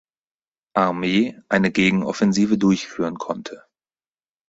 [0.75, 3.65] Armee eine Gegenoffensive durchführen konnte.